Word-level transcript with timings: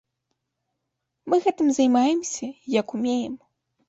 Мы 1.31 1.37
гэтым 1.45 1.67
займаемся, 1.79 2.49
як 2.79 2.87
умеем. 3.01 3.37